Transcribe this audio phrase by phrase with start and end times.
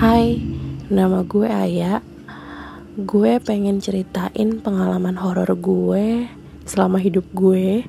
[0.00, 0.40] Hai,
[0.88, 2.00] nama gue Aya.
[2.96, 6.24] Gue pengen ceritain pengalaman horor gue
[6.64, 7.84] selama hidup gue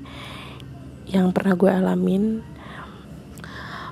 [1.08, 2.44] yang pernah gue alamin.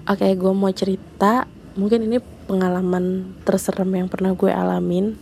[0.04, 1.48] Oke, gue mau cerita.
[1.80, 5.16] Mungkin ini pengalaman terserem yang pernah gue alamin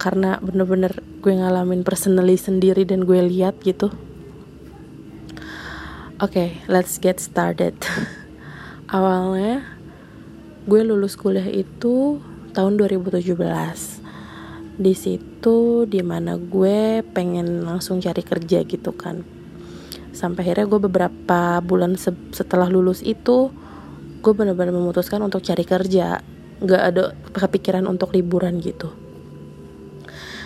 [0.00, 3.92] karena bener-bener gue ngalamin personally sendiri dan gue lihat gitu.
[6.24, 7.76] Oke, okay, let's get started.
[8.96, 9.73] Awalnya
[10.64, 12.16] gue lulus kuliah itu
[12.56, 13.36] tahun 2017
[14.74, 19.22] di situ di mana gue pengen langsung cari kerja gitu kan.
[20.14, 23.50] Sampai akhirnya gue beberapa bulan se setelah lulus itu
[24.24, 26.24] gue benar-benar memutuskan untuk cari kerja.
[26.64, 28.88] Nggak ada kepikiran untuk liburan gitu.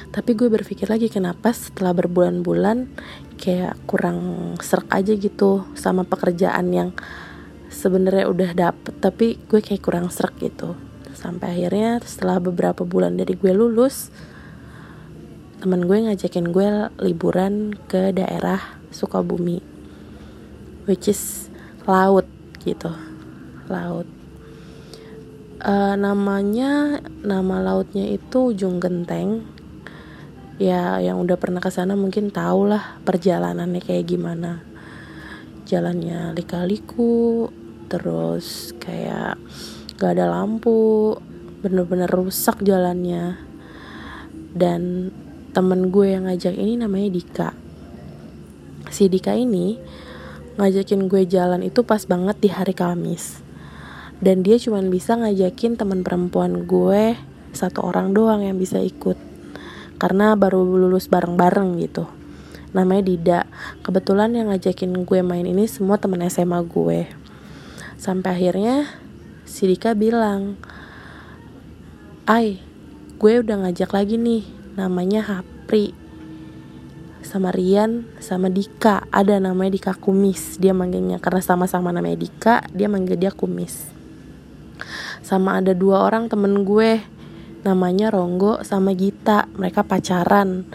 [0.09, 2.89] Tapi gue berpikir lagi kenapa setelah berbulan-bulan
[3.37, 6.91] kayak kurang serak aja gitu sama pekerjaan yang
[7.79, 10.75] sebenarnya udah dapet tapi gue kayak kurang serak gitu.
[11.15, 14.11] Sampai akhirnya setelah beberapa bulan dari gue lulus
[15.59, 16.71] teman gue ngajakin gue
[17.03, 19.59] liburan ke daerah Sukabumi
[20.87, 21.51] which is
[21.83, 22.27] laut
[22.63, 22.95] gitu
[23.67, 24.09] laut.
[25.59, 29.43] Uh, namanya nama lautnya itu Ujung Genteng.
[30.59, 34.63] Ya yang udah pernah ke sana mungkin tau lah perjalanannya kayak gimana.
[35.67, 37.51] Jalannya lika-liku
[37.89, 39.41] terus kayak
[39.99, 41.17] gak ada lampu
[41.65, 43.41] bener-bener rusak jalannya.
[44.55, 45.11] Dan
[45.53, 47.51] temen gue yang ngajak ini namanya Dika.
[48.89, 49.77] Si Dika ini
[50.59, 53.43] ngajakin gue jalan itu pas banget di hari Kamis.
[54.19, 57.15] Dan dia cuma bisa ngajakin teman perempuan gue
[57.55, 59.19] satu orang doang yang bisa ikut.
[59.99, 62.07] Karena baru lulus bareng-bareng gitu.
[62.75, 63.41] Namanya Dida.
[63.83, 67.28] Kebetulan yang ngajakin gue main ini semua temen SMA gue
[67.99, 68.87] sampai akhirnya
[69.43, 70.55] si Dika bilang
[72.29, 72.63] Ay
[73.19, 74.47] gue udah ngajak lagi nih
[74.79, 75.97] namanya Hapri.
[77.25, 79.09] Sama Rian sama Dika.
[79.11, 80.61] Ada namanya Dika Kumis.
[80.61, 83.91] Dia manggilnya karena sama-sama namanya Dika dia manggil dia Kumis.
[85.25, 87.03] Sama ada dua orang temen gue
[87.65, 89.49] namanya Ronggo sama Gita.
[89.57, 90.69] Mereka pacaran.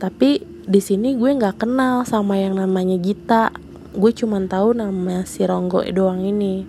[0.00, 3.52] Tapi di sini gue nggak kenal sama yang namanya Gita
[3.90, 6.66] gue cuma tahu nama si Ronggo doang ini.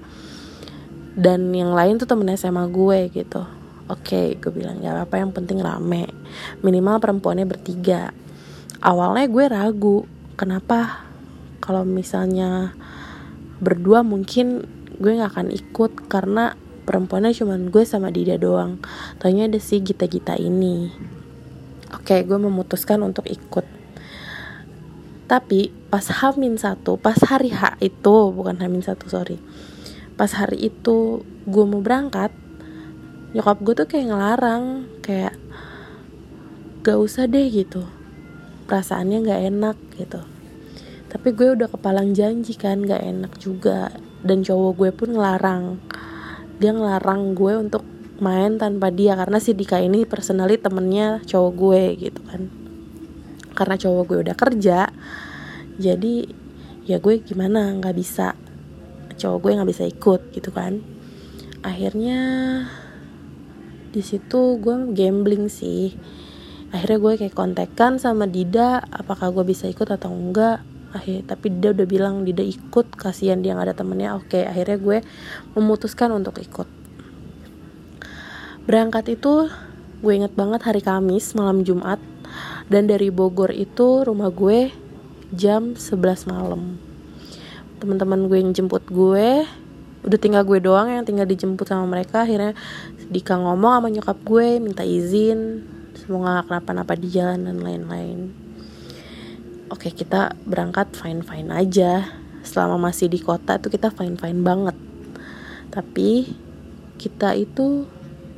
[1.12, 3.44] Dan yang lain tuh temen SMA gue gitu.
[3.92, 6.08] Oke okay, gue bilang ya apa yang penting rame.
[6.64, 8.16] Minimal perempuannya bertiga.
[8.80, 9.98] Awalnya gue ragu
[10.40, 11.06] kenapa?
[11.62, 12.74] Kalau misalnya
[13.62, 14.66] berdua mungkin
[14.98, 18.82] gue nggak akan ikut karena perempuannya cuma gue sama Dida doang.
[19.22, 20.90] Tanya ada si Gita-Gita ini.
[21.92, 23.81] Oke okay, gue memutuskan untuk ikut
[25.32, 29.40] tapi pas Hamin satu pas hari H itu bukan Hamin satu sorry.
[30.20, 32.36] Pas hari itu gue mau berangkat
[33.32, 35.40] nyokap gue tuh kayak ngelarang kayak
[36.84, 37.88] gak usah deh gitu.
[38.68, 40.20] Perasaannya gak enak gitu.
[41.08, 43.88] Tapi gue udah kepalang janji kan gak enak juga.
[44.28, 45.80] Dan cowok gue pun ngelarang.
[46.60, 47.88] Dia ngelarang gue untuk
[48.20, 52.61] main tanpa dia karena si Dika ini personally temennya cowok gue gitu kan
[53.62, 54.90] karena cowok gue udah kerja
[55.78, 56.26] jadi
[56.90, 58.34] ya gue gimana nggak bisa
[59.22, 60.82] cowok gue nggak bisa ikut gitu kan.
[61.62, 62.20] Akhirnya
[63.94, 65.94] di situ gue gambling sih.
[66.74, 71.78] Akhirnya gue kayak kontekan sama Dida apakah gue bisa ikut atau enggak akhir tapi Dida
[71.78, 74.18] udah bilang Dida ikut kasihan dia nggak ada temennya.
[74.18, 74.98] Oke akhirnya gue
[75.54, 76.66] memutuskan untuk ikut.
[78.66, 79.52] Berangkat itu
[80.02, 82.02] gue inget banget hari Kamis malam Jumat
[82.72, 84.72] dan dari Bogor itu rumah gue
[85.36, 86.80] jam 11 malam.
[87.84, 89.44] Teman-teman gue yang jemput gue
[90.02, 92.24] udah tinggal gue doang yang tinggal dijemput sama mereka.
[92.24, 92.56] Akhirnya
[93.12, 95.68] Dika ngomong sama nyokap gue minta izin.
[96.00, 98.32] Semoga gak kenapa-napa di jalan dan lain-lain.
[99.68, 102.08] Oke kita berangkat fine-fine aja.
[102.48, 104.80] Selama masih di kota itu kita fine-fine banget.
[105.76, 106.32] Tapi
[106.96, 107.84] kita itu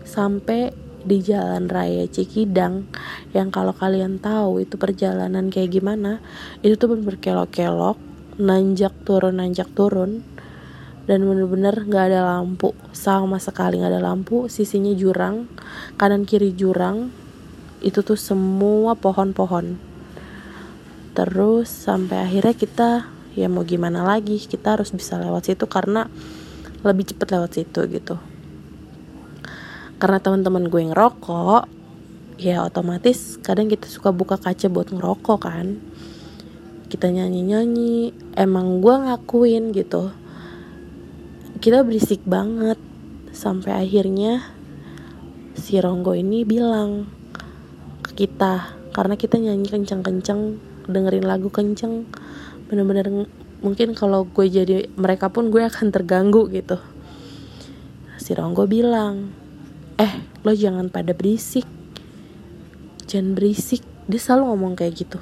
[0.01, 2.87] sampai di jalan raya Cikidang
[3.35, 6.23] yang kalau kalian tahu itu perjalanan kayak gimana
[6.63, 7.99] itu tuh berkelok-kelok
[8.39, 10.23] nanjak turun nanjak turun
[11.03, 15.51] dan bener-bener nggak ada lampu sama sekali nggak ada lampu sisinya jurang
[15.99, 17.11] kanan kiri jurang
[17.83, 19.75] itu tuh semua pohon-pohon.
[21.13, 22.89] Terus sampai akhirnya kita
[23.37, 26.09] ya mau gimana lagi kita harus bisa lewat situ karena
[26.81, 28.15] lebih cepet lewat situ gitu
[30.03, 31.63] karena teman-teman gue ngerokok
[32.35, 35.79] ya otomatis kadang kita suka buka kaca buat ngerokok kan.
[36.91, 40.11] Kita nyanyi-nyanyi emang gue ngakuin gitu.
[41.63, 42.75] Kita berisik banget.
[43.31, 44.43] Sampai akhirnya
[45.55, 47.07] si Ronggo ini bilang
[48.03, 52.11] ke kita karena kita nyanyi kenceng-kenceng dengerin lagu kenceng.
[52.67, 53.31] Bener-bener
[53.63, 56.75] mungkin kalau gue jadi mereka pun gue akan terganggu gitu.
[58.19, 59.42] Si Ronggo bilang
[59.97, 61.65] eh lo jangan pada berisik.
[63.05, 63.83] Jangan berisik.
[64.09, 65.19] Dia selalu ngomong kayak gitu.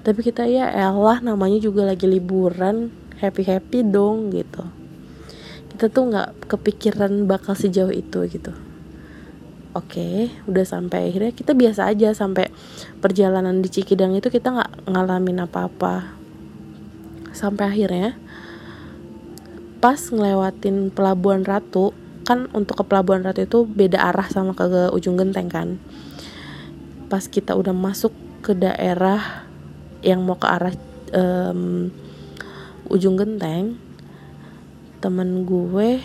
[0.00, 2.92] Tapi kita ya elah namanya juga lagi liburan.
[3.20, 4.64] Happy happy dong gitu.
[5.72, 8.52] Kita tuh nggak kepikiran bakal sejauh itu gitu.
[9.70, 10.16] Oke okay,
[10.50, 12.50] udah sampai akhirnya kita biasa aja sampai
[12.98, 16.10] perjalanan di Cikidang itu kita nggak ngalamin apa-apa.
[17.30, 18.18] Sampai akhirnya
[19.78, 21.94] pas ngelewatin pelabuhan Ratu
[22.24, 25.68] kan untuk ke pelabuhan Ratu itu beda arah sama ke, ujung genteng kan.
[27.10, 29.44] Pas kita udah masuk ke daerah
[30.00, 30.74] yang mau ke arah
[31.12, 31.92] um,
[32.88, 33.76] ujung genteng
[35.00, 36.00] temen gue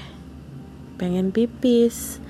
[0.96, 2.24] pengen pipis.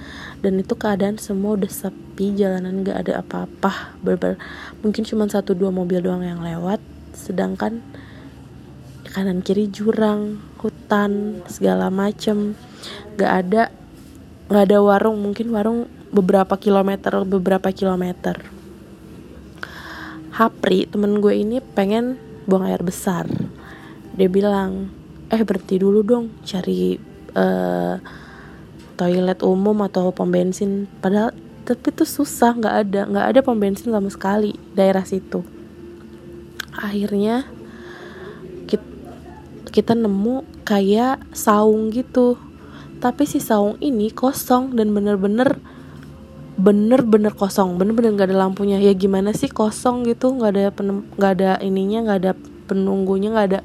[0.44, 3.98] Dan itu keadaan semua udah sepi jalanan gak ada apa-apa.
[4.04, 4.38] Berber
[4.86, 6.78] mungkin cuma satu dua mobil doang yang lewat
[7.16, 7.80] sedangkan
[9.16, 12.58] kanan kiri jurang hutan segala macem.
[13.22, 13.64] Gak ada
[14.50, 15.22] gak ada warung.
[15.22, 18.42] Mungkin warung beberapa kilometer beberapa kilometer.
[20.34, 22.18] Hapri temen gue ini pengen
[22.50, 23.30] buang air besar.
[24.18, 24.90] Dia bilang
[25.30, 26.98] eh berhenti dulu dong cari
[27.34, 27.96] uh,
[28.96, 30.90] toilet umum atau pom bensin.
[31.00, 31.32] Padahal
[31.66, 35.44] tapi itu susah nggak ada nggak ada pom bensin sama sekali daerah situ.
[36.76, 37.48] Akhirnya
[39.76, 42.40] kita nemu kayak saung gitu.
[43.04, 45.60] Tapi si saung ini kosong dan bener-bener
[46.56, 47.76] bener-bener kosong.
[47.76, 48.80] Bener-bener nggak ada lampunya.
[48.80, 50.32] Ya gimana sih kosong gitu?
[50.32, 50.72] Nggak ada
[51.20, 52.32] nggak ada ininya nggak ada
[52.72, 53.60] penunggunya nggak ada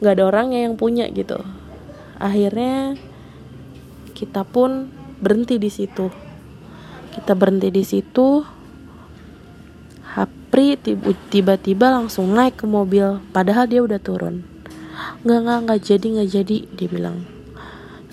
[0.00, 1.36] nggak ada orangnya yang punya gitu.
[2.16, 2.96] Akhirnya
[4.16, 4.88] kita pun
[5.20, 6.08] berhenti di situ.
[7.12, 8.40] Kita berhenti di situ.
[10.16, 10.80] Hapri
[11.28, 14.55] tiba-tiba langsung naik ke mobil padahal dia udah turun
[15.24, 17.18] nggak nggak nggak jadi nggak jadi dia bilang.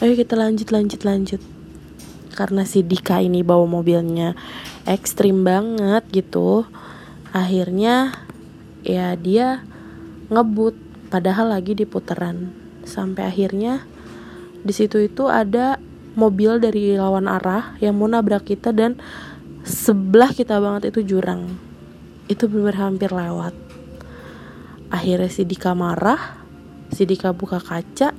[0.04, 1.42] Ayo kita lanjut lanjut lanjut.
[2.34, 4.34] Karena si Dika ini bawa mobilnya
[4.84, 6.66] ekstrim banget gitu
[7.32, 8.12] akhirnya
[8.84, 9.64] ya dia
[10.28, 10.76] ngebut
[11.08, 12.52] padahal lagi di putaran.
[12.84, 13.86] Sampai akhirnya
[14.64, 15.80] di situ itu ada
[16.14, 19.00] mobil dari lawan arah yang mau nabrak kita dan
[19.64, 21.48] sebelah kita banget itu jurang.
[22.28, 23.56] Itu benar hampir lewat.
[24.94, 26.43] Akhirnya si Dika marah
[26.94, 28.14] si Dika buka kaca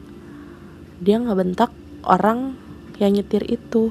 [0.99, 1.71] dia ngebentak
[2.03, 2.59] orang
[2.99, 3.91] yang nyetir itu.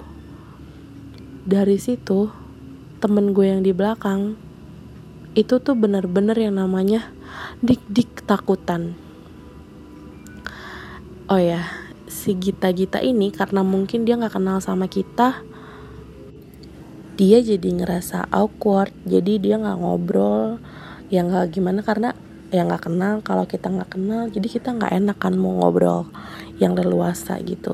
[1.44, 2.32] Dari situ
[3.04, 4.40] temen gue yang di belakang
[5.36, 7.12] itu tuh bener-bener yang namanya
[7.60, 8.96] dik-dik takutan.
[11.28, 15.42] Oh ya si Gita-Gita ini karena mungkin dia nggak kenal sama kita
[17.14, 20.58] dia jadi ngerasa awkward jadi dia nggak ngobrol
[21.14, 22.18] yang nggak gimana karena
[22.54, 26.06] yang nggak kenal kalau kita nggak kenal jadi kita nggak enak kan mau ngobrol
[26.62, 27.74] yang leluasa gitu.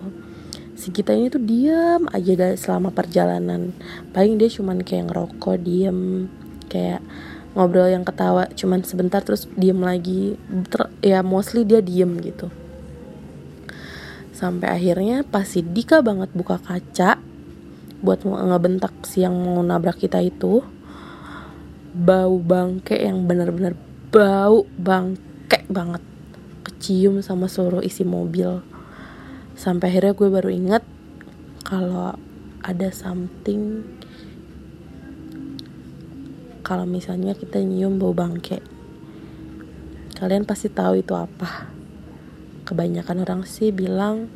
[0.79, 3.75] Si kita ini tuh diam aja dari selama perjalanan.
[4.15, 6.31] Paling dia cuman kayak ngerokok diem
[6.71, 7.03] kayak
[7.51, 10.39] ngobrol yang ketawa cuman sebentar terus diem lagi.
[10.71, 12.47] Ter ya mostly dia diem gitu.
[14.31, 17.19] Sampai akhirnya pas si Dika banget buka kaca
[17.99, 20.63] buat ngebentak si yang mau nabrak kita itu
[21.91, 23.75] bau bangke yang benar-benar
[24.09, 26.01] bau bangke banget.
[26.65, 28.65] Kecium sama seluruh isi mobil.
[29.53, 30.83] Sampai akhirnya gue baru inget
[31.61, 32.17] kalau
[32.65, 33.85] ada something
[36.65, 38.61] kalau misalnya kita nyium bau bangke
[40.19, 41.71] kalian pasti tahu itu apa.
[42.67, 44.27] Kebanyakan orang sih bilang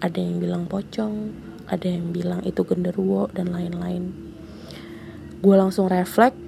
[0.00, 1.36] ada yang bilang pocong
[1.68, 4.08] ada yang bilang itu genderuwo dan lain-lain.
[5.44, 6.40] Gue langsung refleks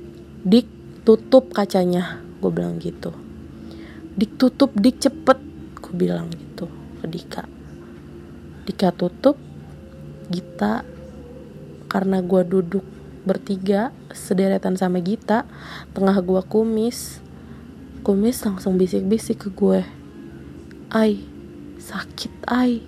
[0.49, 0.67] dik
[1.05, 3.09] tutup kacanya gue bilang gitu.
[4.21, 5.41] Dik tutup dik cepet
[5.81, 6.69] gue bilang gitu
[7.01, 7.49] ke Dika.
[8.69, 9.41] Dika tutup
[10.29, 10.85] Gita
[11.89, 12.85] karena gue duduk
[13.25, 15.49] bertiga sederetan sama Gita
[15.97, 17.25] tengah gue kumis.
[18.05, 19.81] Kumis langsung bisik-bisik ke gue.
[20.93, 21.25] Ai
[21.81, 22.85] sakit ai.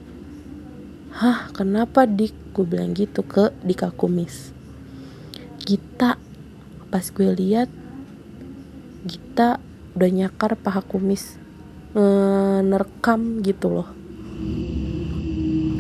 [1.16, 2.52] Hah kenapa dik?
[2.52, 4.52] Gue bilang gitu ke Dika kumis.
[5.64, 6.20] Gita
[6.92, 7.72] pas gue lihat
[9.06, 9.62] Gita
[9.94, 11.38] udah nyakar paha kumis
[12.66, 13.88] nerekam gitu loh.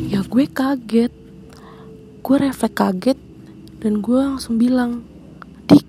[0.06, 1.12] Ya gue kaget.
[2.24, 3.18] Gue refleks kaget
[3.82, 5.06] dan gue langsung bilang
[5.68, 5.86] dik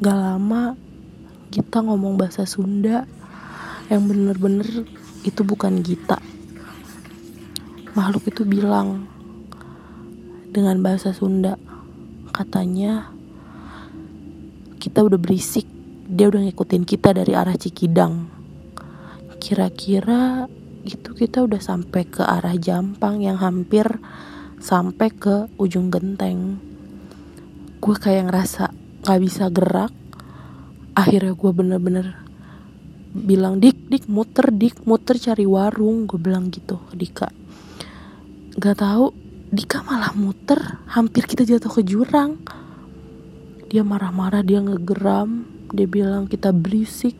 [0.00, 0.72] gak lama
[1.52, 3.04] kita ngomong bahasa Sunda
[3.92, 4.88] yang bener-bener
[5.20, 6.16] itu bukan Gita
[7.92, 9.04] makhluk itu bilang
[10.48, 11.60] dengan bahasa Sunda
[12.32, 13.12] katanya
[14.80, 15.68] kita udah berisik
[16.12, 18.28] dia udah ngikutin kita dari arah Cikidang.
[19.40, 20.44] Kira-kira
[20.84, 23.88] itu kita udah sampai ke arah Jampang yang hampir
[24.60, 26.60] sampai ke ujung genteng.
[27.80, 28.76] Gue kayak ngerasa
[29.08, 29.88] gak bisa gerak.
[30.92, 32.06] Akhirnya gue bener-bener
[33.16, 36.04] bilang dik dik muter dik muter cari warung.
[36.04, 37.32] Gue bilang gitu Dika.
[38.60, 39.16] Gak tahu
[39.48, 40.60] Dika malah muter.
[40.92, 42.36] Hampir kita jatuh ke jurang.
[43.72, 47.16] Dia marah-marah dia ngegeram dia bilang kita berisik.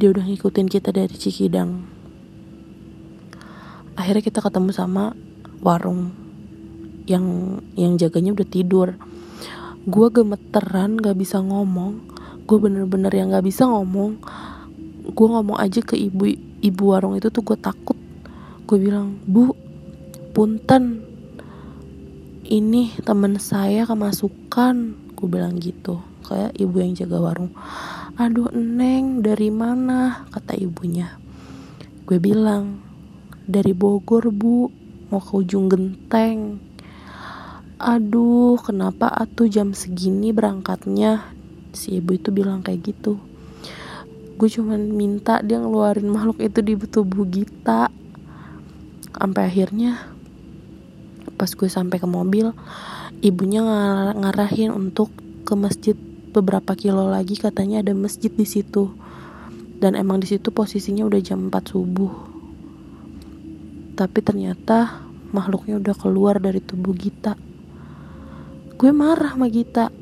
[0.00, 1.84] Dia udah ngikutin kita dari Cikidang.
[3.92, 5.12] Akhirnya kita ketemu sama
[5.60, 6.16] warung
[7.04, 8.88] yang yang jaganya udah tidur.
[9.84, 12.00] Gue gemeteran gak bisa ngomong.
[12.48, 14.16] Gue bener-bener yang gak bisa ngomong.
[15.12, 16.32] Gue ngomong aja ke ibu
[16.64, 18.00] ibu warung itu tuh gue takut.
[18.64, 19.52] Gue bilang bu
[20.32, 21.04] punten.
[22.48, 24.96] Ini temen saya kemasukan.
[25.12, 27.52] Gue bilang gitu kayak ibu yang jaga warung.
[28.16, 30.24] Aduh neng dari mana?
[30.32, 31.20] kata ibunya.
[32.08, 32.80] Gue bilang
[33.44, 34.72] dari Bogor bu
[35.12, 36.56] mau ke ujung genteng.
[37.76, 41.28] Aduh kenapa atuh jam segini berangkatnya?
[41.76, 43.20] Si ibu itu bilang kayak gitu.
[44.40, 47.92] Gue cuman minta dia ngeluarin makhluk itu di tubuh Gita
[49.12, 50.08] sampai akhirnya
[51.36, 52.50] pas gue sampai ke mobil
[53.22, 55.10] ibunya ngar ngarahin untuk
[55.46, 55.94] ke masjid
[56.32, 58.88] beberapa kilo lagi katanya ada masjid di situ.
[59.82, 62.12] Dan emang di situ posisinya udah jam 4 subuh.
[63.92, 65.04] Tapi ternyata
[65.36, 67.36] makhluknya udah keluar dari tubuh Gita.
[68.78, 69.92] Gue marah sama Gita.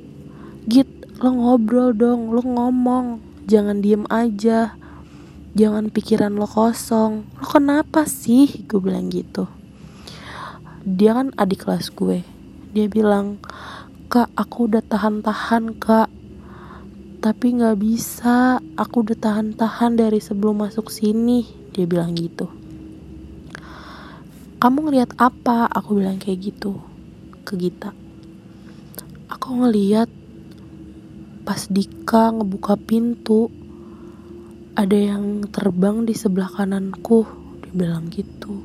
[0.68, 3.18] Git lo ngobrol dong lo ngomong.
[3.50, 4.76] Jangan diem aja.
[5.56, 7.26] Jangan pikiran lo kosong.
[7.40, 8.68] Lo kenapa sih?
[8.70, 9.48] Gue bilang gitu.
[10.84, 12.22] Dia kan adik kelas gue.
[12.70, 13.40] Dia bilang
[14.12, 16.19] kak aku udah tahan-tahan kak
[17.20, 18.64] tapi nggak bisa.
[18.80, 21.44] Aku udah tahan-tahan dari sebelum masuk sini
[21.76, 22.48] dia bilang gitu.
[24.60, 25.68] Kamu ngelihat apa?
[25.68, 26.80] aku bilang kayak gitu
[27.44, 27.92] ke Gita.
[29.28, 30.08] Aku ngeliat
[31.44, 33.48] pas Dika ngebuka pintu
[34.76, 37.24] ada yang terbang di sebelah kananku
[37.64, 38.64] dia bilang gitu.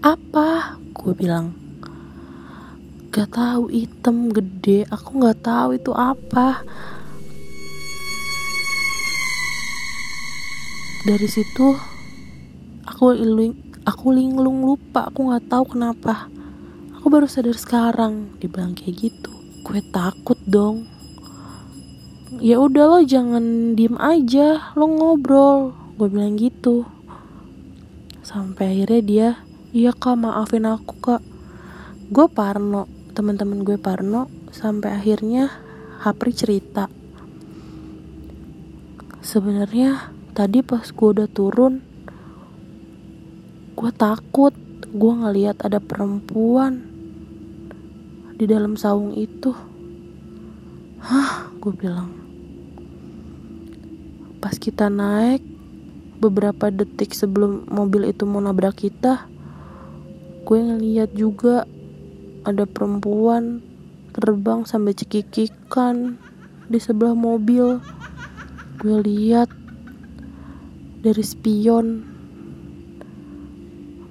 [0.00, 0.80] Apa?
[0.96, 1.52] gue bilang.
[3.08, 4.84] Gak tahu hitam gede.
[4.92, 6.60] Aku gak tahu itu apa
[11.00, 11.80] dari situ
[12.84, 13.56] aku iling
[13.88, 15.08] aku linglung lupa.
[15.08, 16.28] Aku nggak tahu kenapa.
[17.00, 19.32] Aku baru sadar sekarang dibilang kayak gitu.
[19.64, 20.84] Gue takut dong.
[22.40, 25.72] Ya udah lo jangan diem aja lo ngobrol.
[25.96, 26.84] Gue bilang gitu.
[28.20, 29.28] Sampai akhirnya dia
[29.72, 31.22] iya kak maafin aku kak.
[32.12, 32.84] Gue parno
[33.16, 35.48] teman-teman gue parno sampai akhirnya
[36.00, 36.88] Hapri cerita.
[39.20, 41.82] Sebenarnya tadi pas gue udah turun
[43.76, 44.52] gue takut.
[44.90, 46.82] Gue ngeliat ada perempuan
[48.34, 49.54] di dalam saung itu.
[50.98, 52.10] Hah gue bilang.
[54.42, 55.46] Pas kita naik
[56.18, 59.30] beberapa detik sebelum mobil itu mau nabrak kita
[60.50, 61.62] gue ngeliat juga
[62.42, 63.62] ada perempuan
[64.10, 66.18] terbang sampai cekikikan
[66.66, 67.78] di sebelah mobil.
[68.82, 69.52] Gue lihat
[71.00, 72.04] dari spion.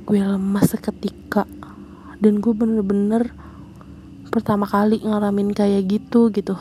[0.09, 1.45] Gue lemas seketika.
[2.17, 3.29] Dan gue bener-bener
[4.33, 6.57] pertama kali ngalamin kayak gitu gitu.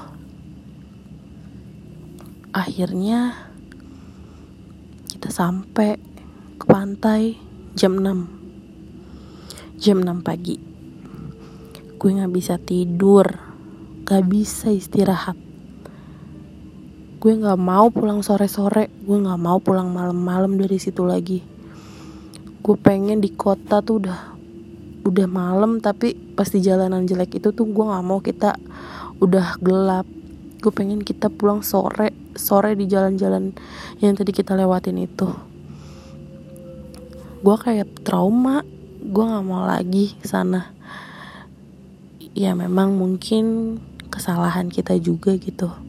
[2.52, 3.48] Akhirnya
[5.08, 5.96] kita sampai
[6.60, 7.40] ke pantai
[7.72, 10.60] jam 6 jam 6 pagi.
[11.98, 13.26] Gue gak bisa tidur.
[14.04, 15.47] Gak bisa istirahat
[17.28, 18.88] gue gak mau pulang sore-sore.
[19.04, 21.44] Gue gak mau pulang malam-malam dari situ lagi.
[22.64, 24.32] Gue pengen di kota tuh udah
[25.04, 28.56] udah malam tapi pasti jalanan jelek itu tuh gue gak mau kita
[29.20, 30.08] udah gelap.
[30.64, 33.52] Gue pengen kita pulang sore sore di jalan-jalan
[34.00, 35.28] yang tadi kita lewatin itu.
[37.44, 38.64] Gue kayak trauma.
[39.04, 40.72] Gue nggak mau lagi sana.
[42.32, 43.76] Ya memang mungkin
[44.08, 45.87] kesalahan kita juga gitu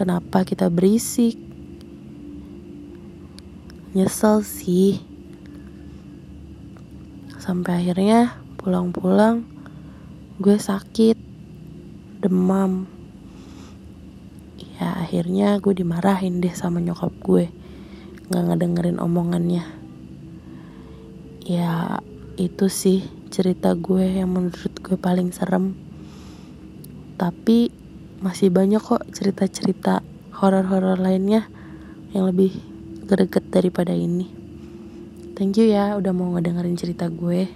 [0.00, 1.36] kenapa kita berisik?
[3.92, 4.96] Nyesel sih.
[7.36, 9.44] Sampai akhirnya pulang-pulang
[10.40, 11.20] gue sakit
[12.24, 12.88] demam.
[14.80, 17.52] Ya akhirnya gue dimarahin deh sama nyokap gue.
[18.32, 19.68] Nggak ngedengerin omongannya.
[21.44, 22.00] Ya
[22.40, 25.76] itu sih cerita gue yang menurut gue paling serem.
[27.20, 27.79] Tapi
[28.20, 30.04] masih banyak kok cerita-cerita
[30.36, 31.48] horor-horor lainnya
[32.12, 32.52] yang lebih
[33.08, 34.28] greget daripada ini.
[35.32, 37.48] Thank you ya udah mau ngedengerin cerita gue